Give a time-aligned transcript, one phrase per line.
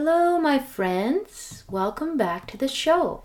[0.00, 1.64] Hello, my friends.
[1.68, 3.24] Welcome back to the show.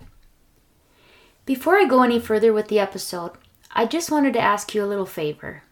[1.46, 3.30] Before I go any further with the episode,
[3.70, 5.62] I just wanted to ask you a little favor.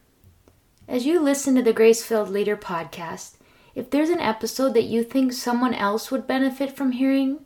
[0.87, 3.33] As you listen to the Grace Filled Leader podcast,
[3.75, 7.43] if there's an episode that you think someone else would benefit from hearing,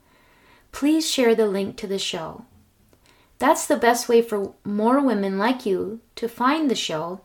[0.71, 2.45] please share the link to the show.
[3.39, 7.21] That's the best way for more women like you to find the show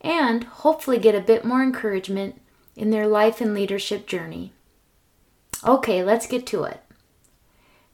[0.00, 2.40] and hopefully get a bit more encouragement
[2.76, 4.52] in their life and leadership journey.
[5.64, 6.82] Okay, let's get to it.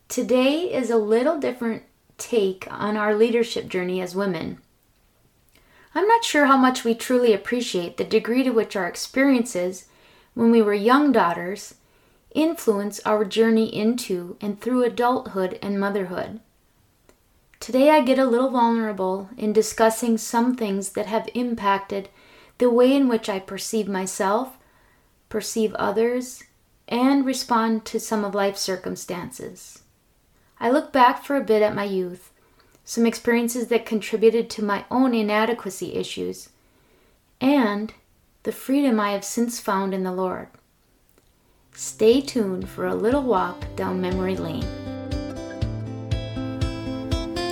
[0.08, 1.82] Today is a little different
[2.16, 4.58] take on our leadership journey as women.
[5.94, 9.86] I'm not sure how much we truly appreciate the degree to which our experiences
[10.32, 11.74] when we were young daughters
[12.34, 16.40] influence our journey into and through adulthood and motherhood.
[17.60, 22.08] Today, I get a little vulnerable in discussing some things that have impacted
[22.58, 24.56] the way in which I perceive myself,
[25.28, 26.44] perceive others,
[26.88, 29.82] and respond to some of life's circumstances.
[30.58, 32.32] I look back for a bit at my youth,
[32.84, 36.48] some experiences that contributed to my own inadequacy issues,
[37.40, 37.92] and
[38.42, 40.48] the freedom I have since found in the Lord.
[41.74, 44.64] Stay tuned for a little walk down memory lane.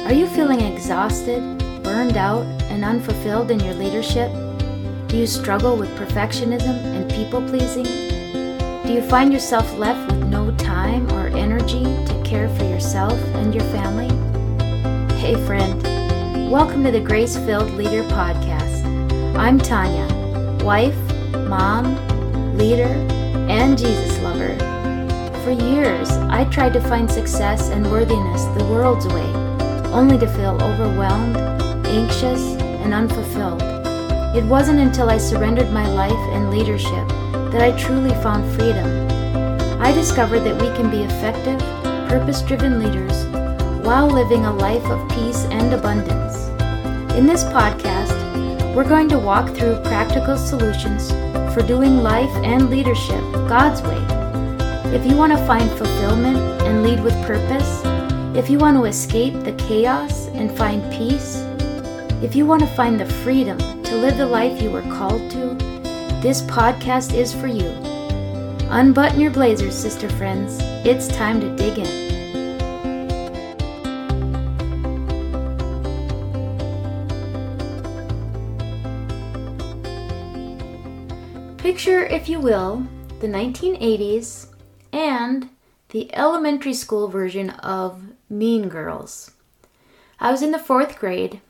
[0.07, 1.43] Are you feeling exhausted,
[1.83, 4.33] burned out, and unfulfilled in your leadership?
[5.09, 8.06] Do you struggle with perfectionism and people pleasing?
[8.87, 13.53] Do you find yourself left with no time or energy to care for yourself and
[13.53, 14.07] your family?
[15.17, 15.83] Hey, friend,
[16.49, 18.85] welcome to the Grace Filled Leader Podcast.
[19.37, 20.07] I'm Tanya,
[20.65, 20.97] wife,
[21.49, 21.97] mom,
[22.57, 22.95] leader,
[23.51, 24.55] and Jesus lover.
[25.43, 29.33] For years, I tried to find success and worthiness the world's way,
[29.91, 31.37] only to feel overwhelmed,
[31.89, 32.41] anxious,
[32.85, 33.63] and unfulfilled.
[34.37, 37.16] It wasn't until I surrendered my life and leadership
[37.53, 38.87] that I truly found freedom.
[39.81, 41.59] I discovered that we can be effective,
[42.09, 43.27] purpose driven leaders
[43.87, 46.49] while living a life of peace and abundance.
[47.17, 48.15] In this podcast,
[48.75, 51.11] we're going to walk through practical solutions
[51.55, 54.03] for doing life and leadership God's way.
[54.95, 57.83] If you want to find fulfillment and lead with purpose,
[58.37, 61.37] if you want to escape the chaos and find peace,
[62.23, 65.66] if you want to find the freedom to live the life you were called to,
[66.27, 67.69] this podcast is for you.
[68.69, 70.59] Unbutton your blazers, sister friends.
[70.85, 71.87] It's time to dig in.
[81.59, 82.85] Picture, if you will,
[83.21, 84.49] the 1980s
[84.93, 85.49] and
[85.91, 89.31] the elementary school version of Mean Girls.
[90.19, 91.41] I was in the fourth grade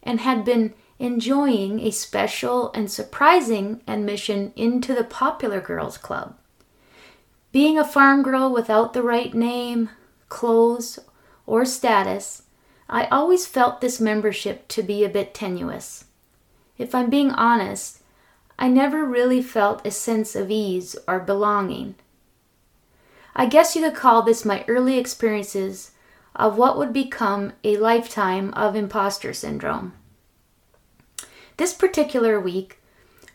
[0.00, 6.36] and had been enjoying a special and surprising admission into the Popular Girls Club.
[7.52, 9.90] Being a farm girl without the right name,
[10.28, 10.98] clothes,
[11.46, 12.42] or status,
[12.88, 16.04] I always felt this membership to be a bit tenuous.
[16.78, 18.02] If I'm being honest,
[18.58, 21.94] I never really felt a sense of ease or belonging.
[23.34, 25.90] I guess you could call this my early experiences
[26.34, 29.92] of what would become a lifetime of imposter syndrome.
[31.56, 32.78] This particular week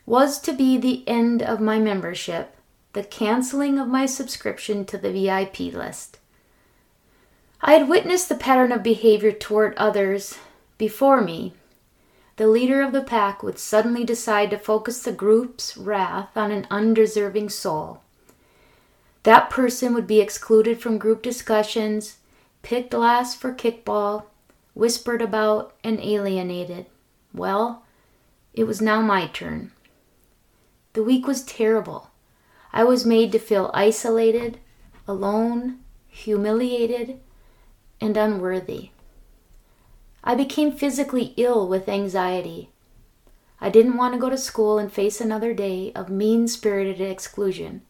[0.06, 2.56] was to be the end of my membership,
[2.92, 6.18] the canceling of my subscription to the VIP list.
[7.60, 10.38] I had witnessed the pattern of behavior toward others
[10.78, 11.54] before me.
[12.36, 16.66] The leader of the pack would suddenly decide to focus the group's wrath on an
[16.70, 18.00] undeserving soul.
[19.22, 22.18] That person would be excluded from group discussions,
[22.62, 24.24] picked last for kickball,
[24.74, 26.86] whispered about, and alienated.
[27.32, 27.81] Well,
[28.54, 29.72] it was now my turn.
[30.92, 32.10] The week was terrible.
[32.72, 34.58] I was made to feel isolated,
[35.08, 37.20] alone, humiliated,
[38.00, 38.90] and unworthy.
[40.22, 42.70] I became physically ill with anxiety.
[43.60, 47.82] I didn't want to go to school and face another day of mean spirited exclusion.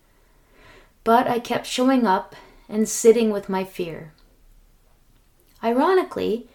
[1.03, 2.37] But I kept showing up
[2.69, 4.13] and sitting with my fear.
[5.65, 6.48] Ironically,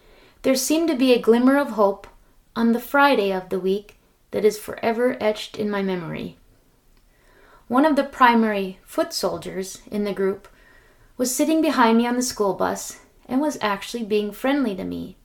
[0.44, 2.08] there seemed to be a glimmer of hope
[2.56, 3.97] on the Friday of the week
[4.32, 6.38] that is forever etched in my memory.
[7.68, 10.48] One of the primary foot soldiers in the group
[11.18, 15.18] was sitting behind me on the school bus and was actually being friendly to me.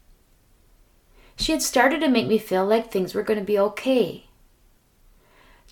[1.36, 4.26] She had started to make me feel like things were going to be okay.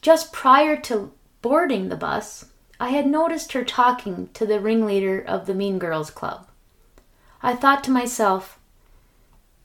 [0.01, 1.13] Just prior to
[1.43, 2.47] boarding the bus,
[2.79, 6.47] I had noticed her talking to the ringleader of the Mean Girls Club.
[7.43, 8.59] I thought to myself,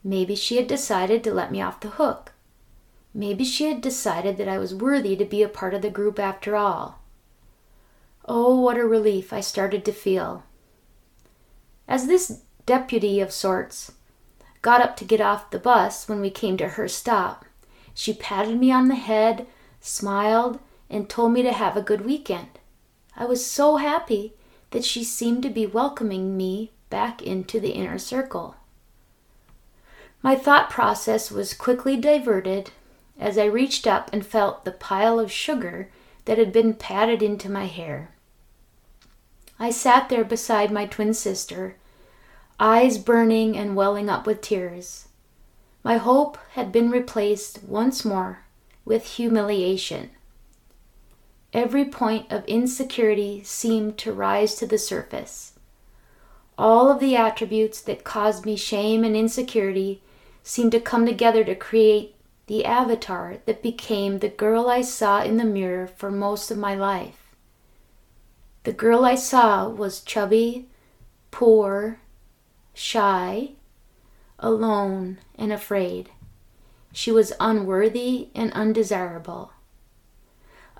[0.03, 2.33] maybe she had decided to let me off the hook.
[3.17, 6.19] Maybe she had decided that I was worthy to be a part of the group
[6.19, 6.99] after all.
[8.25, 10.43] Oh, what a relief I started to feel.
[11.87, 13.93] As this deputy of sorts
[14.61, 17.45] got up to get off the bus when we came to her stop,
[17.93, 19.47] she patted me on the head,
[19.79, 20.59] smiled,
[20.89, 22.59] and told me to have a good weekend.
[23.15, 24.33] I was so happy
[24.71, 28.57] that she seemed to be welcoming me back into the inner circle.
[30.21, 32.71] My thought process was quickly diverted
[33.19, 35.89] as I reached up and felt the pile of sugar
[36.25, 38.11] that had been patted into my hair.
[39.57, 41.77] I sat there beside my twin sister,
[42.59, 45.07] eyes burning and welling up with tears.
[45.83, 48.45] My hope had been replaced once more
[48.83, 50.09] with humiliation.
[51.53, 55.53] Every point of insecurity seemed to rise to the surface.
[56.57, 60.01] All of the attributes that caused me shame and insecurity
[60.43, 62.14] seemed to come together to create
[62.47, 66.75] the avatar that became the girl I saw in the mirror for most of my
[66.75, 67.35] life.
[68.63, 70.67] The girl I saw was chubby,
[71.31, 71.99] poor,
[72.73, 73.51] shy,
[74.39, 76.09] alone, and afraid.
[76.91, 79.51] She was unworthy and undesirable.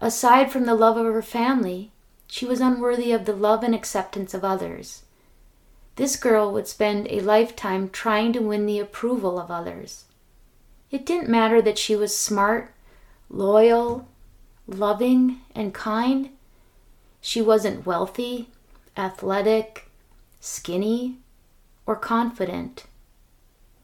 [0.02, 1.92] Aside from the love of her family,
[2.28, 5.04] she was unworthy of the love and acceptance of others.
[5.96, 10.06] This girl would spend a lifetime trying to win the approval of others.
[10.92, 12.74] It didn't matter that she was smart,
[13.30, 14.08] loyal,
[14.68, 16.30] loving, and kind.
[17.22, 18.50] She wasn't wealthy,
[18.96, 19.90] athletic,
[20.40, 21.18] skinny,
[21.86, 22.86] or confident.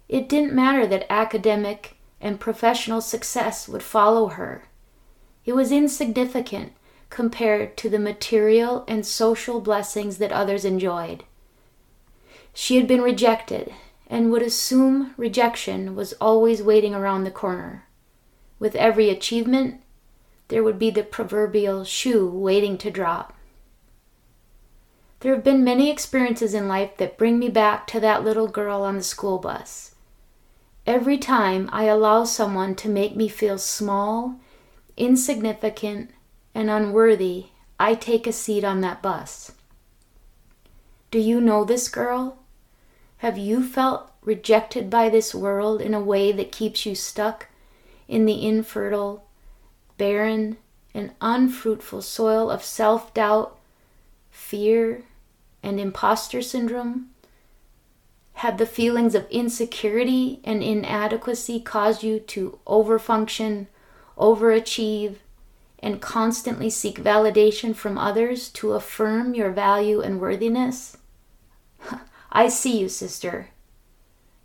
[0.07, 4.65] It didn't matter that academic and professional success would follow her.
[5.45, 6.73] It was insignificant
[7.09, 11.23] compared to the material and social blessings that others enjoyed.
[12.53, 13.73] She had been rejected
[14.11, 17.87] and would assume rejection was always waiting around the corner.
[18.59, 19.81] With every achievement,
[20.49, 23.35] there would be the proverbial shoe waiting to drop.
[25.21, 28.83] There have been many experiences in life that bring me back to that little girl
[28.83, 29.95] on the school bus.
[30.85, 34.39] Every time I allow someone to make me feel small
[34.97, 36.11] insignificant,
[36.53, 37.47] and unworthy,
[37.79, 39.53] I take a seat on that bus.
[41.09, 42.37] Do you know this girl?
[43.21, 47.49] Have you felt rejected by this world in a way that keeps you stuck
[48.07, 49.25] in the infertile,
[49.99, 50.57] barren,
[50.91, 53.59] and unfruitful soil of self doubt,
[54.31, 55.03] fear,
[55.61, 57.11] and imposter syndrome?
[58.33, 63.67] Have the feelings of insecurity and inadequacy caused you to overfunction
[64.17, 65.17] overachieve,
[65.77, 70.97] and constantly seek validation from others to affirm your value and worthiness?
[72.31, 73.49] I see you, sister.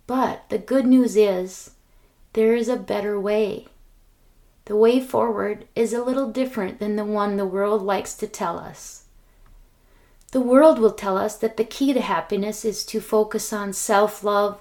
[0.07, 1.71] But the good news is
[2.33, 3.67] there is a better way.
[4.65, 8.59] The way forward is a little different than the one the world likes to tell
[8.59, 9.05] us.
[10.33, 14.23] The world will tell us that the key to happiness is to focus on self
[14.25, 14.59] love,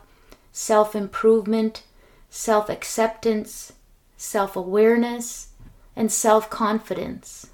[0.52, 1.82] self improvement,
[2.31, 3.73] self acceptance,
[4.17, 5.49] self awareness,
[5.96, 7.49] and self confidence.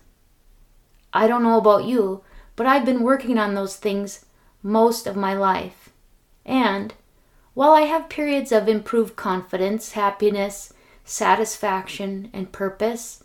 [1.15, 2.23] I don't know about you,
[2.55, 4.27] but I've been working on those things
[4.63, 5.91] most of my life.
[6.45, 6.95] And
[7.55, 10.73] while I have periods of improved confidence, happiness,
[11.05, 13.23] satisfaction, and purpose,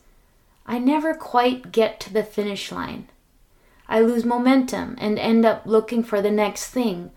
[0.65, 3.07] I never quite get to the finish line.
[3.87, 7.11] I lose momentum and end up looking for the next thing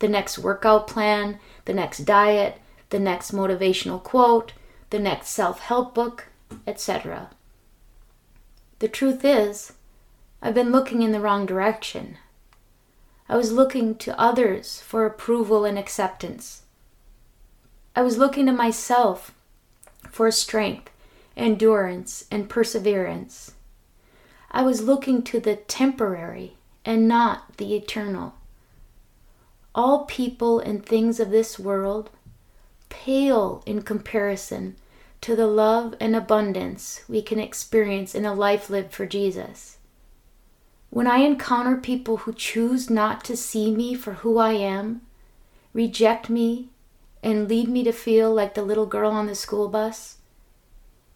[0.00, 4.54] the next workout plan, the next diet, the next motivational quote,
[4.88, 6.28] the next self help book,
[6.66, 7.30] etc.
[8.78, 9.74] The truth is,
[10.40, 12.16] I've been looking in the wrong direction.
[13.30, 16.62] I was looking to others for approval and acceptance.
[17.94, 19.32] I was looking to myself
[20.10, 20.90] for strength,
[21.36, 23.52] endurance, and perseverance.
[24.50, 28.34] I was looking to the temporary and not the eternal.
[29.76, 32.10] All people and things of this world
[32.88, 34.74] pale in comparison
[35.20, 39.76] to the love and abundance we can experience in a life lived for Jesus.
[40.90, 45.02] When I encounter people who choose not to see me for who I am,
[45.72, 46.70] reject me,
[47.22, 50.16] and lead me to feel like the little girl on the school bus,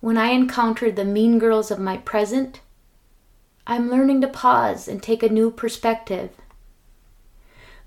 [0.01, 2.61] when I encounter the mean girls of my present,
[3.67, 6.31] I'm learning to pause and take a new perspective.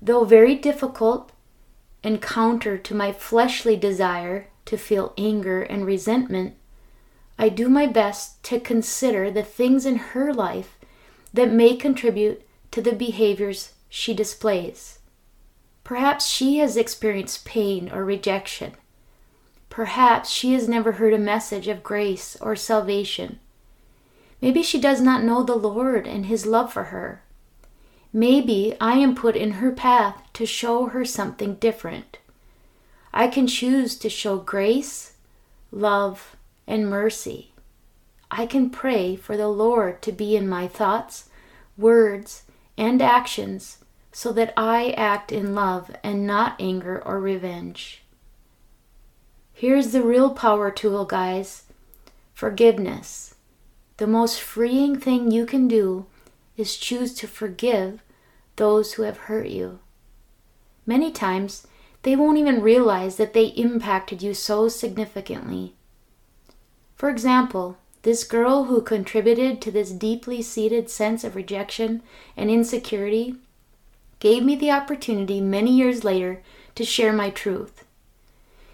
[0.02, 1.32] Though very difficult
[2.04, 6.54] and counter to my fleshly desire to feel anger and resentment,
[7.38, 10.77] I do my best to consider the things in her life
[11.32, 14.98] that may contribute to the behaviors she displays.
[15.84, 18.72] Perhaps she has experienced pain or rejection.
[19.70, 23.38] Perhaps she has never heard a message of grace or salvation.
[24.40, 27.22] Maybe she does not know the Lord and His love for her.
[28.12, 32.18] Maybe I am put in her path to show her something different.
[33.12, 35.14] I can choose to show grace,
[35.70, 37.47] love, and mercy.
[38.30, 41.30] I can pray for the Lord to be in my thoughts,
[41.76, 42.42] words,
[42.76, 43.78] and actions
[44.12, 48.02] so that I act in love and not anger or revenge.
[49.52, 51.64] Here's the real power tool, guys
[52.34, 53.34] forgiveness.
[53.96, 56.06] The most freeing thing you can do
[56.56, 58.00] is choose to forgive
[58.54, 59.80] those who have hurt you.
[60.86, 61.66] Many times,
[62.02, 65.74] they won't even realize that they impacted you so significantly.
[66.94, 72.02] For example, this girl who contributed to this deeply seated sense of rejection
[72.36, 73.36] and insecurity
[74.20, 76.42] gave me the opportunity many years later
[76.74, 77.84] to share my truth.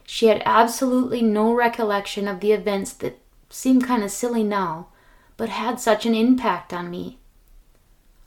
[0.07, 4.89] She had absolutely no recollection of the events that seem kind of silly now,
[5.37, 7.19] but had such an impact on me.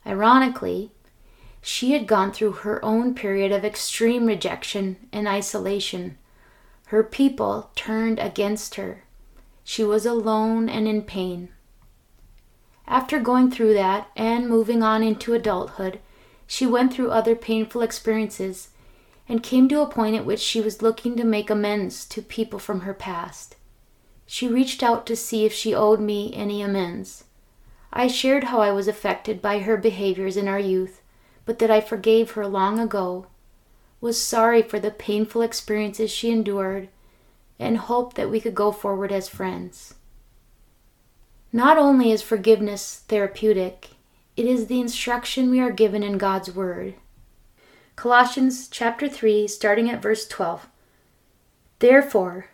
[0.06, 0.90] Ironically,
[1.60, 6.18] she had gone through her own period of extreme rejection and isolation.
[6.86, 9.04] Her people turned against her.
[9.70, 11.50] She was alone and in pain.
[12.86, 16.00] After going through that and moving on into adulthood,
[16.46, 18.70] she went through other painful experiences
[19.28, 22.58] and came to a point at which she was looking to make amends to people
[22.58, 23.56] from her past.
[24.24, 27.24] She reached out to see if she owed me any amends.
[27.92, 31.02] I shared how I was affected by her behaviors in our youth,
[31.44, 33.26] but that I forgave her long ago,
[34.00, 36.88] was sorry for the painful experiences she endured,
[37.58, 39.94] and hoped that we could go forward as friends.
[41.52, 43.90] Not only is forgiveness therapeutic,
[44.36, 46.94] it is the instruction we are given in God's Word.
[47.96, 50.68] Colossians chapter 3, starting at verse 12.
[51.80, 52.46] Therefore,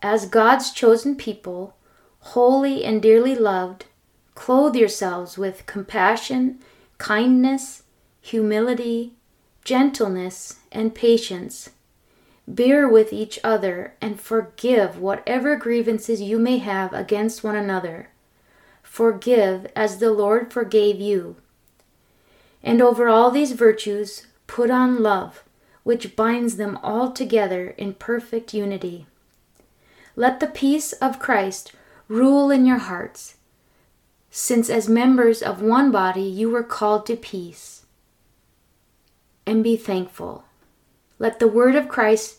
[0.00, 1.76] as God's chosen people,
[2.20, 3.86] holy and dearly loved,
[4.34, 6.60] clothe yourselves with compassion,
[6.98, 7.82] kindness,
[8.20, 9.14] humility,
[9.64, 11.70] gentleness, and patience.
[12.46, 18.08] Bear with each other and forgive whatever grievances you may have against one another.
[18.82, 21.36] Forgive as the Lord forgave you.
[22.62, 25.44] And over all these virtues, Put on love,
[25.82, 29.06] which binds them all together in perfect unity.
[30.14, 31.72] Let the peace of Christ
[32.06, 33.36] rule in your hearts,
[34.30, 37.86] since as members of one body you were called to peace.
[39.46, 40.44] And be thankful.
[41.22, 42.38] Let the word of Christ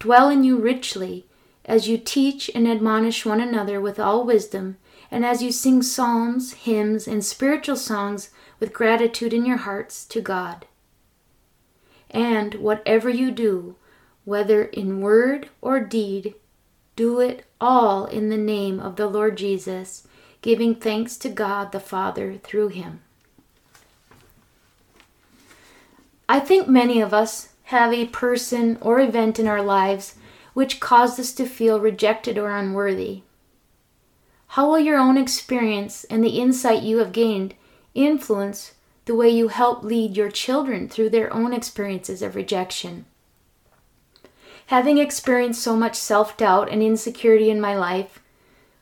[0.00, 1.26] dwell in you richly
[1.64, 4.78] as you teach and admonish one another with all wisdom,
[5.12, 10.20] and as you sing psalms, hymns, and spiritual songs with gratitude in your hearts to
[10.20, 10.66] God.
[12.10, 13.76] And whatever you do,
[14.24, 16.34] whether in word or deed,
[16.96, 20.04] do it all in the name of the Lord Jesus,
[20.42, 23.02] giving thanks to God the Father through him.
[26.28, 30.14] I think many of us have a person or event in our lives
[30.54, 33.22] which caused us to feel rejected or unworthy.
[34.48, 37.54] How will your own experience and the insight you have gained
[37.94, 38.74] influence
[39.10, 43.06] the way you help lead your children through their own experiences of rejection.
[44.66, 48.20] Having experienced so much self doubt and insecurity in my life,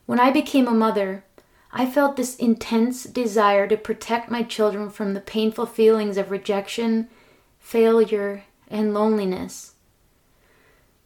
[0.05, 1.23] when I became a mother,
[1.71, 7.09] I felt this intense desire to protect my children from the painful feelings of rejection,
[7.59, 9.73] failure, and loneliness.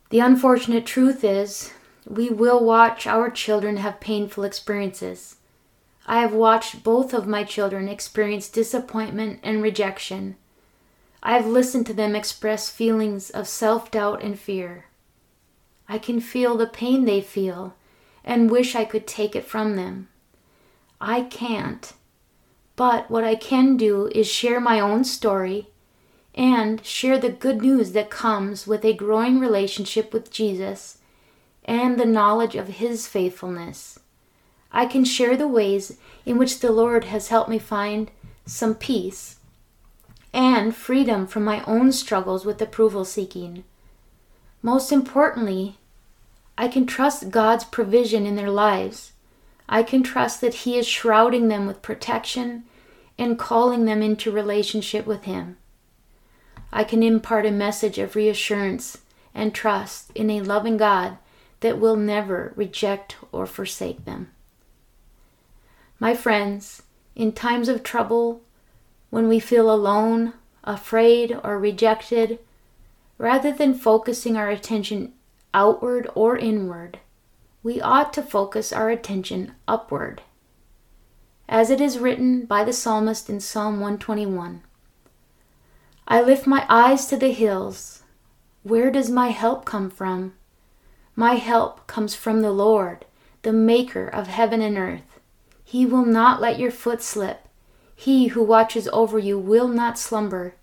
[0.10, 1.72] The unfortunate truth is,
[2.08, 5.38] we will watch our children have painful experiences.
[6.06, 10.36] I have watched both of my children experience disappointment and rejection.
[11.22, 14.86] I have listened to them express feelings of self doubt and fear.
[15.88, 17.76] I can feel the pain they feel
[18.26, 20.10] and wish I could take it from them.
[21.00, 21.94] I can't.
[22.76, 25.70] But what I can do is share my own story
[26.36, 30.98] and share the good news that comes with a growing relationship with Jesus
[31.66, 34.00] and the knowledge of His faithfulness.
[34.72, 38.10] I can share the ways in which the Lord has helped me find
[38.46, 39.38] some peace
[40.34, 43.64] and freedom from my own struggles with approval seeking.
[44.64, 45.78] Most importantly,
[46.58, 49.12] I can trust God's provision in their lives.
[49.70, 52.64] I can trust that He is shrouding them with protection
[53.18, 55.58] and calling them into relationship with Him.
[56.76, 58.98] I can impart a message of reassurance
[59.36, 61.20] and trust in a loving God
[61.60, 64.32] that will never reject or forsake them.
[66.00, 66.82] My friends,
[67.16, 68.42] in times of trouble,
[69.12, 72.40] when we feel alone, afraid, or rejected,
[73.20, 75.14] rather than focusing our attention
[75.54, 77.00] outward or inward,
[77.62, 80.24] we ought to focus our attention upward.
[81.48, 84.64] as it is written by the psalmist in Psalm 121.
[86.08, 88.04] I lift my eyes to the hills.
[88.64, 90.34] Where does my help come from?
[91.16, 93.06] My help comes from the Lord,
[93.44, 95.20] the Maker of heaven and earth.
[95.64, 97.48] He will not let your foot slip.
[97.96, 100.56] He who watches over you will not slumber.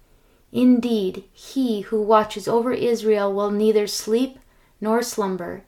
[0.53, 4.39] Indeed, he who watches over Israel will neither sleep
[4.81, 5.63] nor slumber.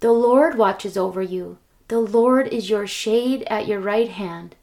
[0.00, 1.58] The Lord watches over you.
[1.88, 4.54] The Lord is your shade at your right hand.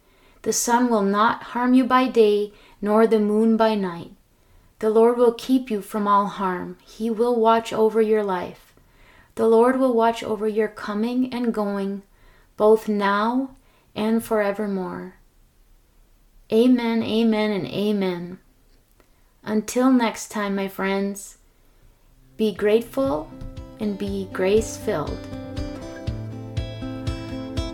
[0.43, 4.11] The sun will not harm you by day, nor the moon by night.
[4.79, 6.77] The Lord will keep you from all harm.
[6.85, 8.75] He will watch over your life.
[9.35, 12.03] The Lord will watch over your coming and going,
[12.57, 13.55] both now
[13.95, 15.15] and forevermore.
[16.51, 18.39] Amen, amen, and amen.
[19.43, 21.37] Until next time, my friends,
[22.35, 23.31] be grateful
[23.79, 25.17] and be grace filled.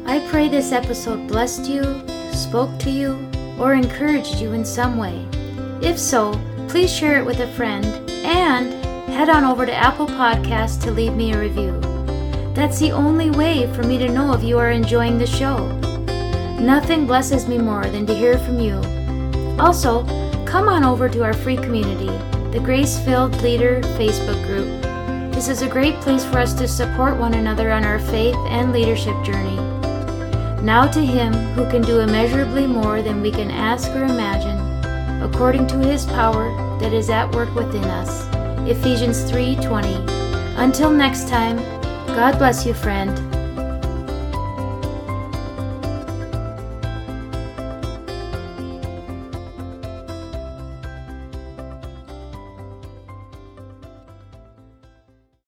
[0.05, 3.29] I pray this episode blessed you, spoke to you,
[3.59, 5.25] or encouraged you in some way.
[5.81, 6.31] If so,
[6.73, 7.85] please share it with a friend
[8.25, 8.73] and
[9.07, 11.79] head on over to Apple Podcasts to leave me a review.
[12.55, 15.67] That's the only way for me to know if you are enjoying the show.
[16.59, 18.81] Nothing blesses me more than to hear from you.
[19.61, 20.03] Also,
[20.45, 22.07] come on over to our free community,
[22.49, 24.81] the Grace Filled Leader Facebook group.
[25.31, 28.73] This is a great place for us to support one another on our faith and
[28.73, 29.57] leadership journey.
[30.63, 34.62] Now to Him who can do immeasurably more than we can ask or imagine,
[35.23, 36.49] according to His power
[36.79, 38.27] that is at work within us.
[38.69, 39.95] Ephesians 3:20.
[40.57, 41.57] Until next time,
[42.07, 43.32] God bless you, friend.